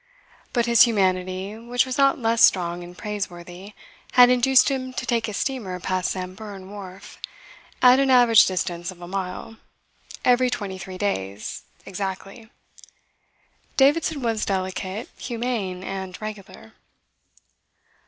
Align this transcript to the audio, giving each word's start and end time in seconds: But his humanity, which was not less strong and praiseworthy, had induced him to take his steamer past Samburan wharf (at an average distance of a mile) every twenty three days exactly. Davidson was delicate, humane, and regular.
But 0.51 0.65
his 0.65 0.81
humanity, 0.81 1.59
which 1.59 1.85
was 1.85 1.95
not 1.99 2.17
less 2.17 2.43
strong 2.43 2.83
and 2.83 2.97
praiseworthy, 2.97 3.73
had 4.13 4.31
induced 4.31 4.69
him 4.71 4.93
to 4.93 5.05
take 5.05 5.27
his 5.27 5.37
steamer 5.37 5.79
past 5.79 6.09
Samburan 6.09 6.71
wharf 6.71 7.19
(at 7.83 7.99
an 7.99 8.09
average 8.09 8.47
distance 8.47 8.89
of 8.89 8.99
a 8.99 9.07
mile) 9.07 9.57
every 10.25 10.49
twenty 10.49 10.79
three 10.79 10.97
days 10.97 11.65
exactly. 11.85 12.49
Davidson 13.77 14.23
was 14.23 14.43
delicate, 14.43 15.07
humane, 15.19 15.83
and 15.83 16.19
regular. 16.19 16.73